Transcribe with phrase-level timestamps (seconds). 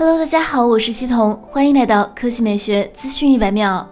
[0.00, 3.84] Hello，大家好，我是西彤，欢迎来到科技美学资讯一百秒。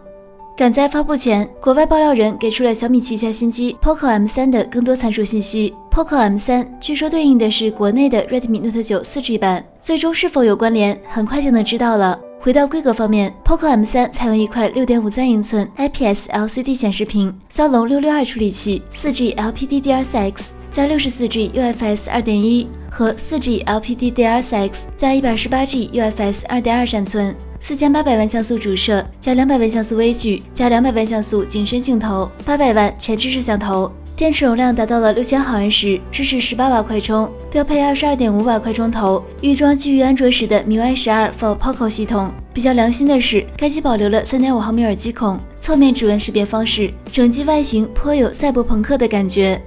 [0.56, 5.74] 赶在发布前，国外爆料人给出了小米旗下新机 Poco M3 的更多参数信息。
[5.90, 12.16] Poco M3 据说对应的是国内的 Redmi Note 9 4G 版，最终是否有关联，很快就能知道了。
[12.38, 20.50] 回到规格方面，Poco M3 采用一块6.53英寸 IPS LCD 显示屏，骁龙662处理器，4G LPDDR4X。
[20.70, 42.32] 加六十四 G UFS 二点一和四 G LPDDR4X 加一百二十八 G UFS 二点二闪存，四千八百万像素主摄加两百万像素微距加两百万像素景深镜头，八百万前置摄像头，电池容量达到了六千毫安时，支持十八瓦快充，标配二十二点五瓦快充头，预装基于安卓十的 MIUI 十二 for Poco 系统。
[42.52, 49.60] 比较良心的是，该机保留了三点五毫米耳机孔，侧面指纹识别方式，整机外形颇有赛博朋克的感觉。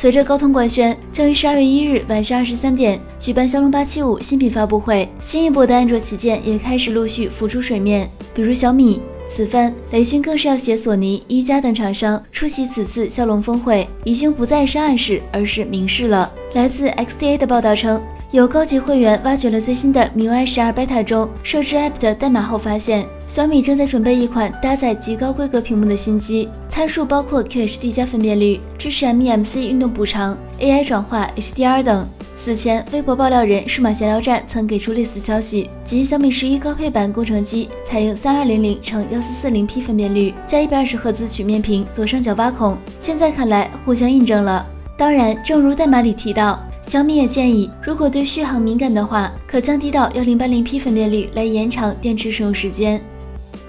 [0.00, 16.32] 随着高通官宣将于十二月一日晚上二十三点举办骁龙八七五新品发布会，新一波的安卓旗舰也开始陆续浮出水面，比如小米、此番、雷军更是要携索尼、一加等厂商出席此次骁龙峰会，已经不再是暗示，而是明示了。
[16.54, 18.00] 来自 XDA 的报道称。
[18.32, 32.06] 有高级会员挖掘了最新的 MIUI 十二 Beta 中设置 App 的代码后，发现小米正在准备一款搭载极高规格屏幕的新机，参数包括 QHD 加分辨率，支持 MEMC 运动补偿、AI 转化、HDR 等。
[32.36, 42.78] 此前，微博爆料人数码闲聊站曾给出类似消息，即小米十一高配版工程机采用三二零零乘幺四四零 P 分辨率，加一百二十赫兹曲面屏，左上角挖孔。
[43.00, 44.64] 现在看来，互相印证了。
[44.96, 46.64] 当然，正如代码里提到。
[46.90, 53.00] 小米也建议，如果对续航敏感的话，可降低到幺零八零 P 分辨率来延长电池使用时间。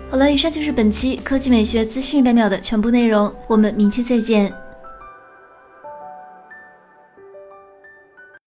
[0.09, 4.51] 好了，以上就是本期科技美学资讯一百秒的全部内容，我们明天再见。